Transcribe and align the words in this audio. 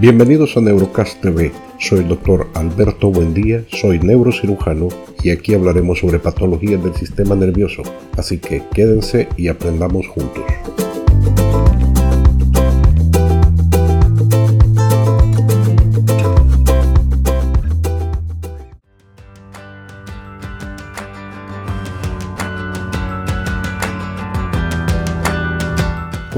Bienvenidos 0.00 0.56
a 0.56 0.62
Neurocast 0.62 1.20
TV. 1.20 1.52
Soy 1.78 1.98
el 1.98 2.08
doctor 2.08 2.48
Alberto 2.54 3.10
Buendía, 3.10 3.64
soy 3.68 3.98
neurocirujano 3.98 4.88
y 5.22 5.28
aquí 5.28 5.52
hablaremos 5.52 5.98
sobre 5.98 6.18
patologías 6.18 6.82
del 6.82 6.94
sistema 6.94 7.34
nervioso. 7.34 7.82
Así 8.16 8.38
que 8.38 8.62
quédense 8.72 9.28
y 9.36 9.48
aprendamos 9.48 10.08
juntos. 10.08 10.44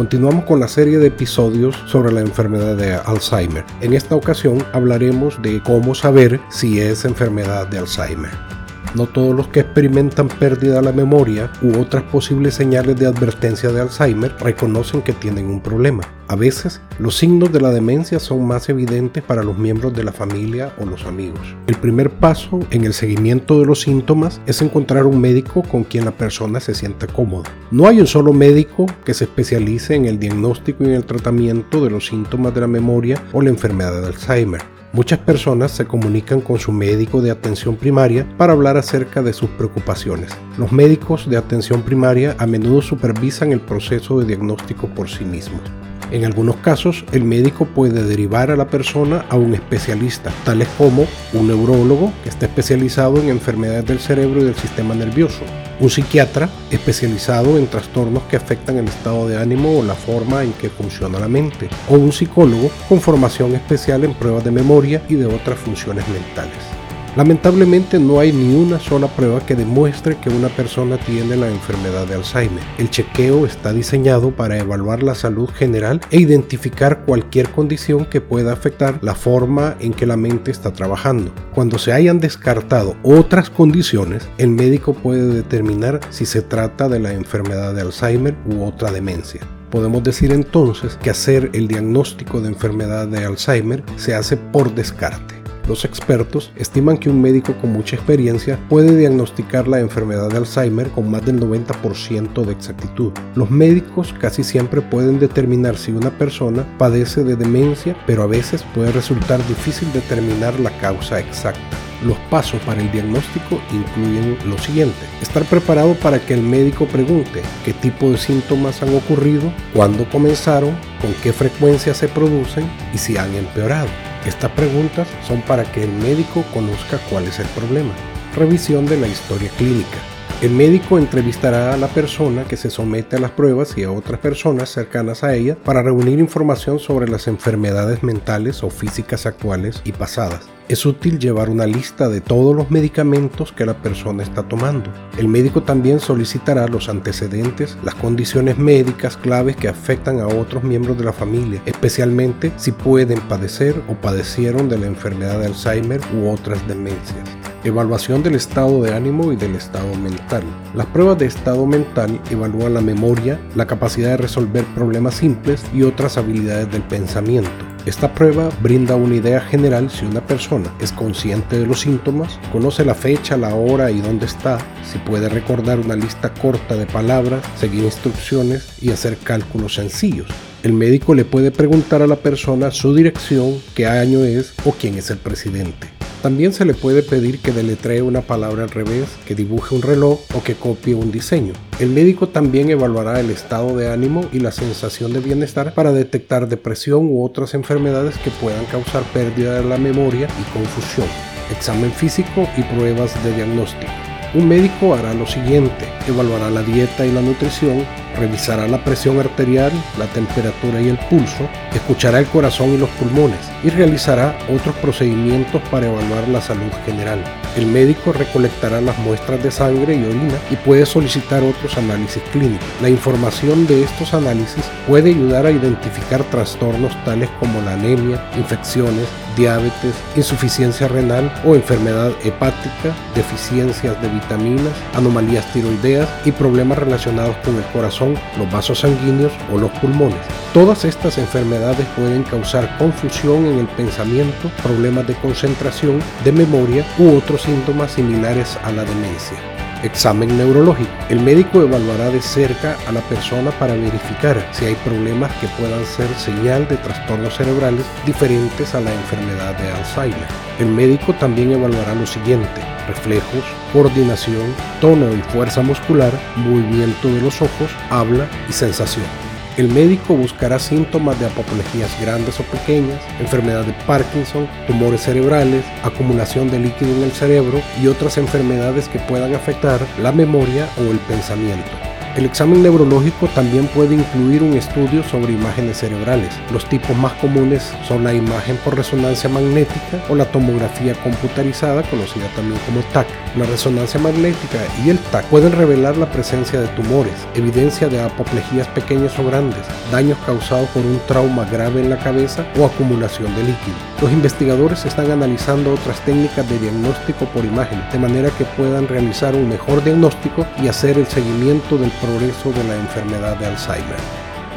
Continuamos 0.03 0.47
con 0.47 0.59
la 0.59 0.67
serie 0.67 0.99
de 0.99 1.07
episodios 1.07 1.77
sobre 1.87 2.13
la 2.13 2.23
enfermedad 2.23 2.75
de 2.75 2.93
Alzheimer. 2.93 3.65
En 3.83 3.93
esta 3.93 4.17
ocasión 4.17 4.59
hablaremos 4.73 5.41
de 5.43 5.63
cómo 5.63 5.95
saber 5.95 6.41
si 6.51 6.81
es 6.81 7.05
enfermedad 7.05 7.69
de 7.69 7.79
Alzheimer. 7.79 8.62
No 8.95 9.07
todos 9.07 9.35
los 9.35 9.49
que 9.49 9.61
experimentan 9.61 10.29
pérdida 10.29 10.77
de 10.77 10.83
la 10.83 10.93
memoria 10.93 11.51
u 11.63 11.79
otras 11.79 12.03
posibles 12.05 12.55
señales 12.55 12.99
de 12.99 13.07
advertencia 13.07 13.71
de 13.71 13.81
Alzheimer 13.81 14.35
reconocen 14.39 15.01
que 15.01 15.15
tienen 15.15 15.47
un 15.47 15.61
problema. 15.61 16.03
A 16.29 16.37
veces, 16.37 16.81
los 16.99 17.17
signos 17.17 17.53
de 17.53 17.61
la 17.61 17.71
demencia 17.71 18.19
son 18.19 18.47
más 18.47 18.69
evidentes 18.69 19.23
para 19.23 19.43
los 19.43 19.57
miembros 19.59 19.95
de 19.95 20.05
la 20.05 20.13
familia 20.13 20.75
o 20.79 20.87
los 20.87 21.05
amigos. 21.05 21.41
El 21.67 21.77
primer 21.77 22.11
paso 22.11 22.61
en 22.71 22.85
el 22.85 22.93
seguimiento 22.93 23.59
de 23.59 23.67
los 23.67 23.81
síntomas 23.81 24.41
es 24.47 24.63
encontrar 24.63 25.07
un 25.07 25.21
médico 25.21 25.63
con 25.63 25.85
quien 25.85 26.05
la 26.05 26.11
persona 26.13 26.61
se 26.61 26.75
sienta 26.75 27.07
cómoda. 27.07 27.51
No 27.71 27.87
hay 27.87 28.01
un 28.01 28.07
solo 28.07 28.33
médico 28.33 28.87
que 29.05 29.15
se 29.15 29.25
especialice 29.25 29.95
en 29.95 30.05
el 30.05 30.19
diagnóstico 30.19 30.85
y 30.85 30.89
en 30.89 30.95
el 30.95 31.05
tratamiento 31.05 31.83
de 31.83 31.91
los 31.91 32.07
síntomas 32.07 32.55
de 32.55 32.61
la 32.61 32.67
memoria 32.67 33.23
o 33.33 33.41
la 33.41 33.51
enfermedad 33.51 34.01
de 34.01 34.07
Alzheimer. 34.09 34.72
Muchas 34.95 35.21
personas 35.21 35.73
se 35.73 35.87
comunican 35.87 36.43
con 36.43 36.59
su 36.59 36.71
médico 36.71 37.23
de 37.23 37.31
atención 37.31 37.77
primaria 37.77 38.27
para 38.37 38.53
hablar 38.53 38.77
acerca 38.77 39.23
de 39.23 39.33
sus 39.33 39.49
preocupaciones. 39.49 40.31
Los 40.59 40.71
médicos 40.71 41.31
de 41.31 41.39
atención 41.39 41.81
primaria 41.81 42.37
a 42.39 42.47
menudo 42.47 42.83
supervisan 42.83 43.53
el 43.53 43.61
proceso 43.61 44.21
de 44.21 44.27
diagnóstico 44.27 44.89
por 44.89 45.09
sí 45.09 45.25
mismos. 45.25 45.63
En 46.11 46.27
algunos 46.27 46.57
casos, 46.57 47.07
el 47.13 47.25
médico 47.25 47.65
puede 47.65 48.05
derivar 48.05 48.51
a 48.51 48.57
la 48.57 48.69
persona 48.69 49.25
a 49.31 49.37
un 49.37 49.55
especialista, 49.55 50.31
tales 50.45 50.69
como 50.77 51.07
un 51.33 51.49
neurólogo 51.49 52.13
que 52.23 52.29
está 52.29 52.45
especializado 52.45 53.17
en 53.19 53.31
enfermedades 53.31 53.87
del 53.87 53.99
cerebro 53.99 54.43
y 54.43 54.45
del 54.45 54.57
sistema 54.57 54.95
nervioso, 54.95 55.41
un 55.81 55.91
psiquiatra 55.91 56.49
especializado 56.71 57.59
en 57.59 57.67
trastornos 57.67 58.25
que 58.25 58.37
afectan 58.37 58.79
el 58.79 58.89
estado 58.89 59.29
de 59.29 59.39
ánimo 59.39 59.79
o 59.79 59.83
la 59.83 59.95
forma 59.95 60.43
en 60.43 60.53
que 60.53 60.71
funciona 60.71 61.19
la 61.19 61.29
mente, 61.29 61.69
o 61.89 61.95
un 61.95 62.13
psicólogo 62.13 62.71
con 62.89 63.01
formación 63.01 63.55
especial 63.55 64.05
en 64.05 64.15
pruebas 64.15 64.45
de 64.45 64.51
memoria 64.51 65.03
y 65.09 65.15
de 65.15 65.27
otras 65.27 65.59
funciones 65.59 66.07
mentales. 66.09 66.82
Lamentablemente 67.15 67.99
no 67.99 68.21
hay 68.21 68.33
ni 68.33 68.55
una 68.55 68.81
sola 68.81 69.07
prueba 69.07 69.45
que 69.45 69.55
demuestre 69.55 70.17
que 70.17 70.31
una 70.31 70.49
persona 70.49 70.97
tiene 70.97 71.37
la 71.37 71.49
enfermedad 71.49 72.07
de 72.07 72.15
Alzheimer. 72.15 72.65
El 72.79 72.89
chequeo 72.89 73.45
está 73.45 73.75
diseñado 73.75 74.31
para 74.31 74.59
evaluar 74.59 75.03
la 75.03 75.15
salud 75.15 75.51
general 75.51 76.01
e 76.11 76.19
identificar 76.19 77.05
cualquier 77.05 77.51
condición 77.51 78.07
que 78.07 78.23
pueda 78.23 78.55
afectar 78.55 78.99
la 79.03 79.15
forma 79.15 79.77
en 79.79 79.93
que 79.93 80.07
la 80.07 80.17
mente 80.17 80.51
está 80.51 80.73
trabajando. 80.73 81.35
Cuando 81.55 81.79
se 81.79 81.93
hayan 81.93 82.19
descartado 82.19 82.97
otras 83.03 83.51
condiciones, 83.51 84.27
el 84.39 84.49
médico 84.49 84.95
puede 84.95 85.35
determinar 85.35 86.01
si 86.09 86.25
se 86.25 86.41
trata 86.41 86.89
de 86.89 86.99
la 86.99 87.13
enfermedad 87.13 87.75
de 87.75 87.83
Alzheimer 87.83 88.35
u 88.47 88.65
otra 88.65 88.91
demencia. 88.91 89.43
Podemos 89.71 90.03
decir 90.03 90.33
entonces 90.33 90.99
que 91.03 91.11
hacer 91.11 91.51
el 91.53 91.69
diagnóstico 91.69 92.41
de 92.41 92.49
enfermedad 92.49 93.07
de 93.07 93.25
Alzheimer 93.27 93.83
se 93.97 94.15
hace 94.15 94.39
por 94.39 94.75
descarte. 94.75 95.42
Los 95.69 95.85
expertos 95.85 96.53
estiman 96.57 96.99
que 96.99 97.09
un 97.09 97.21
médico 97.21 97.55
con 97.61 97.73
mucha 97.73 97.95
experiencia 97.95 98.59
puede 98.69 98.97
diagnosticar 98.97 99.69
la 99.69 99.79
enfermedad 99.79 100.29
de 100.29 100.39
Alzheimer 100.39 100.89
con 100.91 101.09
más 101.11 101.25
del 101.25 101.39
90% 101.41 102.45
de 102.45 102.53
exactitud. 102.53 103.13
Los 103.37 103.51
médicos 103.51 104.13
casi 104.21 104.43
siempre 104.43 104.81
pueden 104.81 105.21
determinar 105.21 105.77
si 105.77 105.93
una 105.93 106.11
persona 106.11 106.67
padece 106.79 107.23
de 107.23 107.37
demencia, 107.37 107.97
pero 108.07 108.25
a 108.25 108.27
veces 108.27 108.65
puede 108.75 108.91
resultar 108.91 109.47
difícil 109.47 109.93
determinar 109.93 110.59
la 110.59 110.77
causa 110.79 111.21
exacta. 111.21 111.61
Los 112.05 112.19
pasos 112.31 112.61
para 112.63 112.81
el 112.81 112.91
diagnóstico 112.91 113.61
incluyen 113.73 114.37
lo 114.47 114.59
siguiente. 114.59 114.99
Estar 115.21 115.45
preparado 115.45 115.95
para 115.95 116.19
que 116.19 116.35
el 116.35 116.43
médico 116.43 116.87
pregunte 116.87 117.43
qué 117.65 117.73
tipo 117.75 118.11
de 118.11 118.19
síntomas 118.19 118.83
han 118.83 118.93
ocurrido, 118.97 119.53
cuándo 119.73 120.11
comenzaron, 120.11 120.77
con 121.01 121.15
qué 121.23 121.33
frecuencia 121.33 121.95
se 121.95 122.09
producen 122.09 122.69
y 122.93 122.99
si 122.99 123.17
han 123.17 123.33
empeorado. 123.37 124.12
Estas 124.27 124.53
preguntas 124.53 125.09
son 125.27 125.43
para 125.43 125.65
que 125.65 125.83
el 125.83 125.91
médico 125.91 126.45
conozca 126.55 126.99
cuál 127.11 127.27
es 127.27 127.41
el 127.41 127.47
problema. 127.49 127.93
Revisión 128.37 128.87
de 128.87 128.97
la 128.97 129.09
historia 129.09 129.51
clínica. 129.59 129.99
El 130.43 130.51
médico 130.51 130.99
entrevistará 130.99 131.73
a 131.73 131.77
la 131.77 131.87
persona 131.87 132.43
que 132.43 132.57
se 132.57 132.69
somete 132.69 133.15
a 133.15 133.21
las 133.21 133.31
pruebas 133.31 133.79
y 133.79 133.85
a 133.85 133.93
otras 133.93 134.19
personas 134.19 134.71
cercanas 134.71 135.23
a 135.23 135.37
ella 135.37 135.55
para 135.55 135.83
reunir 135.83 136.19
información 136.19 136.81
sobre 136.81 137.07
las 137.07 137.29
enfermedades 137.29 138.03
mentales 138.03 138.65
o 138.65 138.69
físicas 138.69 139.25
actuales 139.25 139.81
y 139.85 139.93
pasadas. 139.93 140.41
Es 140.67 140.85
útil 140.85 141.21
llevar 141.21 141.49
una 141.49 141.65
lista 141.65 142.09
de 142.09 142.21
todos 142.21 142.57
los 142.57 142.73
medicamentos 142.73 143.53
que 143.53 143.65
la 143.65 143.75
persona 143.75 144.25
está 144.25 144.43
tomando. 144.43 144.91
El 145.17 145.29
médico 145.29 145.63
también 145.63 146.01
solicitará 146.01 146.67
los 146.67 146.89
antecedentes, 146.89 147.79
las 147.85 147.95
condiciones 147.95 148.59
médicas 148.59 149.17
claves 149.17 149.55
que 149.55 149.69
afectan 149.69 150.19
a 150.19 150.27
otros 150.27 150.65
miembros 150.65 150.99
de 150.99 151.05
la 151.05 151.13
familia, 151.13 151.63
especialmente 151.67 152.51
si 152.57 152.73
pueden 152.73 153.21
padecer 153.29 153.81
o 153.87 153.95
padecieron 153.95 154.69
de 154.69 154.79
la 154.79 154.87
enfermedad 154.87 155.39
de 155.39 155.47
Alzheimer 155.47 156.01
u 156.13 156.29
otras 156.31 156.67
demencias. 156.67 157.29
Evaluación 157.65 158.25
del 158.25 158.35
estado 158.35 158.83
de 158.83 158.93
ánimo 158.93 159.33
y 159.33 159.37
del 159.37 159.55
estado 159.55 159.95
mental. 159.95 160.43
Las 160.75 160.87
pruebas 160.87 161.19
de 161.19 161.27
estado 161.27 161.65
mental 161.65 162.21
evalúan 162.29 162.75
la 162.75 162.81
memoria, 162.81 163.41
la 163.55 163.69
capacidad 163.69 164.11
de 164.11 164.17
resolver 164.17 164.65
problemas 164.75 165.15
simples 165.15 165.63
y 165.73 165.85
otras 165.85 166.19
habilidades 166.19 166.73
del 166.73 166.83
pensamiento. 166.83 167.51
Esta 167.87 168.13
prueba 168.13 168.49
brinda 168.63 168.97
una 168.97 169.15
idea 169.15 169.41
general 169.41 169.91
si 169.91 170.05
una 170.05 170.27
persona 170.27 170.75
es 170.81 170.91
consciente 170.91 171.61
de 171.61 171.67
los 171.67 171.81
síntomas, 171.81 172.41
conoce 172.51 172.85
la 172.85 172.97
fecha, 172.97 173.37
la 173.37 173.55
hora 173.55 173.93
y 173.93 174.01
dónde 174.01 174.27
está, 174.27 174.59
si 174.85 174.99
puede 174.99 175.29
recordar 175.29 175.79
una 175.79 175.95
lista 175.95 176.35
corta 176.35 176.75
de 176.75 176.87
palabras, 176.87 177.45
seguir 177.61 177.85
instrucciones 177.85 178.83
y 178.83 178.91
hacer 178.91 179.19
cálculos 179.19 179.75
sencillos. 179.75 180.27
El 180.65 180.73
médico 180.73 181.15
le 181.15 181.25
puede 181.25 181.53
preguntar 181.53 182.03
a 182.03 182.09
la 182.09 182.17
persona 182.17 182.73
su 182.73 182.93
dirección, 182.93 183.55
qué 183.77 183.87
año 183.87 184.25
es 184.25 184.53
o 184.65 184.73
quién 184.73 184.97
es 184.97 185.11
el 185.11 185.19
presidente. 185.19 185.92
También 186.23 186.53
se 186.53 186.65
le 186.65 186.75
puede 186.75 187.03
pedir 187.03 187.41
que 187.41 187.51
deletree 187.51 188.01
una 188.01 188.21
palabra 188.21 188.63
al 188.63 188.71
revés, 188.71 189.09
que 189.27 189.35
dibuje 189.35 189.75
un 189.75 189.83
reloj 189.83 190.21
o 190.37 190.43
que 190.45 190.55
copie 190.55 190.95
un 190.95 191.11
diseño. 191.11 191.53
El 191.81 191.91
médico 191.91 192.29
también 192.29 192.71
evaluará 192.71 193.19
el 193.19 193.29
estado 193.31 193.77
de 193.77 193.91
ánimo 193.91 194.25
y 194.33 194.39
la 194.39 194.53
sensación 194.53 195.13
de 195.13 195.19
bienestar 195.19 195.75
para 195.75 195.91
detectar 195.91 196.49
depresión 196.49 197.09
u 197.09 197.25
otras 197.25 197.55
enfermedades 197.55 198.17
que 198.19 198.31
puedan 198.31 198.65
causar 198.67 199.03
pérdida 199.13 199.61
de 199.61 199.69
la 199.69 199.79
memoria 199.79 200.29
y 200.41 200.57
confusión. 200.57 201.09
Examen 201.51 201.91
físico 201.91 202.49
y 202.57 202.63
pruebas 202.63 203.13
de 203.25 203.35
diagnóstico. 203.35 203.91
Un 204.35 204.49
médico 204.49 204.95
hará 204.95 205.13
lo 205.15 205.27
siguiente, 205.27 205.87
evaluará 206.07 206.51
la 206.51 206.63
dieta 206.63 207.05
y 207.05 207.11
la 207.11 207.21
nutrición, 207.21 207.85
revisará 208.17 208.69
la 208.69 208.83
presión 208.85 209.19
arterial, 209.19 209.73
la 209.99 210.07
temperatura 210.07 210.81
y 210.81 210.89
el 210.89 210.99
pulso, 210.99 211.49
escuchará 211.75 212.19
el 212.19 212.27
corazón 212.27 212.75
y 212.75 212.79
los 212.79 212.89
pulmones 212.91 213.41
y 213.63 213.71
realizará 213.71 214.37
otros 214.55 214.75
procedimientos 214.77 215.61
para 215.71 215.87
evaluar 215.87 216.29
la 216.29 216.41
salud 216.41 216.71
general. 216.85 217.23
El 217.57 217.67
médico 217.67 218.13
recolectará 218.13 218.81
las 218.81 218.99
muestras 218.99 219.43
de 219.43 219.51
sangre 219.51 219.95
y 219.95 220.05
orina 220.05 220.39
y 220.51 220.57
puede 220.57 220.87
solicitar 220.87 221.43
otros 221.43 221.77
análisis 221.77 222.23
clínicos. 222.33 222.67
La 222.81 222.89
información 222.89 223.67
de 223.67 223.83
estos 223.83 224.15
análisis 224.15 224.65
puede 224.87 225.11
ayudar 225.11 225.47
a 225.47 225.51
identificar 225.51 226.23
trastornos 226.25 226.93
tales 227.05 227.29
como 227.39 227.61
la 227.61 227.75
anemia, 227.75 228.25
infecciones, 228.39 229.07
diabetes, 229.37 229.95
insuficiencia 230.17 230.89
renal 230.89 231.33
o 231.45 231.55
enfermedad 231.55 232.13
hepática, 232.25 232.95
deficiencias 233.15 234.01
de 234.01 234.09
vitaminas, 234.09 234.73
anomalías 234.95 235.51
tiroideas 235.53 236.09
y 236.25 236.33
problemas 236.33 236.79
relacionados 236.79 237.37
con 237.45 237.57
el 237.57 237.65
corazón, 237.73 238.02
los 238.39 238.51
vasos 238.51 238.81
sanguíneos 238.81 239.33
o 239.53 239.59
los 239.59 239.71
pulmones. 239.73 240.19
Todas 240.53 240.85
estas 240.85 241.19
enfermedades 241.19 241.87
pueden 241.97 242.23
causar 242.25 242.77
confusión 242.79 243.47
en 243.47 243.59
el 243.61 243.67
pensamiento, 243.67 244.51
problemas 244.63 245.07
de 245.07 245.15
concentración, 245.15 246.01
de 246.25 246.33
memoria 246.33 246.85
u 246.99 247.17
otros 247.17 247.43
síntomas 247.43 247.93
similares 247.93 248.59
a 248.65 248.73
la 248.73 248.85
demencia. 248.85 249.62
Examen 249.83 250.37
neurológico. 250.37 250.91
El 251.09 251.21
médico 251.21 251.61
evaluará 251.61 252.11
de 252.11 252.23
cerca 252.23 252.77
a 252.87 252.93
la 252.93 253.01
persona 253.03 253.51
para 253.53 253.75
verificar 253.75 254.49
si 254.53 254.67
hay 254.67 254.75
problemas 254.77 255.33
que 255.37 255.49
puedan 255.59 255.85
ser 255.85 256.09
señal 256.15 256.69
de 256.69 256.77
trastornos 256.77 257.37
cerebrales 257.37 257.85
diferentes 258.07 258.75
a 258.75 258.81
la 258.81 258.93
enfermedad 258.93 259.57
de 259.59 259.73
Alzheimer. 259.73 260.29
El 260.59 260.69
médico 260.69 261.13
también 261.15 261.53
evaluará 261.53 261.95
lo 261.95 262.07
siguiente, 262.07 262.61
reflejos, 262.87 263.45
coordinación, 263.73 264.55
tono 264.81 265.13
y 265.13 265.23
fuerza 265.33 265.63
muscular, 265.63 266.13
movimiento 266.37 267.09
de 267.09 267.21
los 267.21 267.43
ojos, 267.43 267.71
habla 267.91 268.29
y 268.49 268.53
sensación. 268.53 269.32
El 269.59 269.69
médico 269.69 270.15
buscará 270.15 270.59
síntomas 270.59 271.21
de 271.21 271.27
apoplejías 271.27 271.91
grandes 272.01 272.41
o 272.41 272.43
pequeñas, 272.45 273.03
enfermedad 273.21 273.65
de 273.65 273.75
Parkinson, 273.87 274.49
tumores 274.67 275.03
cerebrales, 275.03 275.63
acumulación 275.83 276.51
de 276.51 276.59
líquido 276.59 276.97
en 276.97 277.03
el 277.03 277.13
cerebro 277.13 277.61
y 277.83 277.87
otras 277.87 278.17
enfermedades 278.17 278.89
que 278.89 278.99
puedan 278.99 279.35
afectar 279.35 279.79
la 280.01 280.11
memoria 280.11 280.67
o 280.79 280.91
el 280.91 280.99
pensamiento. 281.01 281.92
El 282.15 282.27
examen 282.27 282.63
neurológico 282.63 283.27
también 283.29 283.67
puede 283.69 283.95
incluir 283.95 284.43
un 284.43 284.53
estudio 284.53 285.03
sobre 285.03 285.33
imágenes 285.33 285.79
cerebrales. 285.79 286.29
Los 286.53 286.69
tipos 286.69 286.95
más 286.95 287.15
comunes 287.15 287.73
son 287.89 288.05
la 288.05 288.13
imagen 288.13 288.59
por 288.59 288.77
resonancia 288.77 289.31
magnética 289.31 290.05
o 290.11 290.15
la 290.15 290.27
tomografía 290.27 290.95
computarizada, 290.97 291.83
conocida 291.85 292.27
también 292.37 292.61
como 292.67 292.83
TAC. 292.93 293.07
La 293.35 293.47
resonancia 293.47 293.99
magnética 293.99 294.59
y 294.85 294.91
el 294.91 294.99
TAC 294.99 295.25
pueden 295.27 295.53
revelar 295.53 295.97
la 295.97 296.13
presencia 296.13 296.61
de 296.61 296.69
tumores, 296.69 297.15
evidencia 297.35 297.89
de 297.89 298.03
apoplejías 298.03 298.69
pequeñas 298.69 299.19
o 299.19 299.25
grandes, 299.25 299.63
daños 299.91 300.19
causados 300.27 300.69
por 300.69 300.85
un 300.85 301.01
trauma 301.09 301.47
grave 301.47 301.81
en 301.81 301.89
la 301.89 301.99
cabeza 301.99 302.45
o 302.59 302.67
acumulación 302.67 303.35
de 303.37 303.45
líquido. 303.45 303.77
Los 304.03 304.13
investigadores 304.13 304.85
están 304.85 305.11
analizando 305.11 305.73
otras 305.73 305.99
técnicas 306.05 306.47
de 306.47 306.59
diagnóstico 306.59 307.25
por 307.27 307.45
imagen, 307.45 307.81
de 307.91 307.99
manera 307.99 308.29
que 308.37 308.45
puedan 308.45 308.87
realizar 308.87 309.35
un 309.35 309.49
mejor 309.49 309.83
diagnóstico 309.83 310.45
y 310.61 310.69
hacer 310.69 310.99
el 310.99 311.07
seguimiento 311.07 311.79
del 311.79 311.91
progreso 312.03 312.53
de 312.53 312.65
la 312.65 312.77
enfermedad 312.77 313.37
de 313.37 313.47
Alzheimer. 313.47 313.97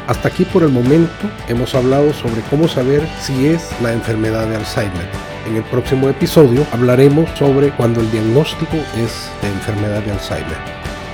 Hasta 0.06 0.28
aquí 0.28 0.44
por 0.44 0.62
el 0.62 0.68
momento 0.68 1.30
hemos 1.48 1.74
hablado 1.74 2.12
sobre 2.12 2.42
cómo 2.42 2.68
saber 2.68 3.08
si 3.20 3.46
es 3.46 3.70
la 3.80 3.92
enfermedad 3.92 4.46
de 4.46 4.56
Alzheimer. 4.56 5.08
En 5.46 5.56
el 5.56 5.64
próximo 5.64 6.08
episodio 6.08 6.66
hablaremos 6.72 7.30
sobre 7.38 7.70
cuando 7.70 8.00
el 8.00 8.10
diagnóstico 8.10 8.76
es 8.96 9.30
de 9.42 9.48
enfermedad 9.48 10.02
de 10.02 10.12
Alzheimer. 10.12 10.58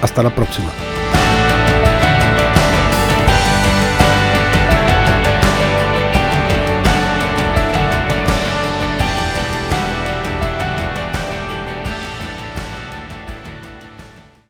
Hasta 0.02 0.23
la 0.23 0.34
próxima. 0.34 0.70